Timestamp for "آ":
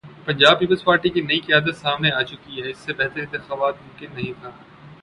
2.11-2.21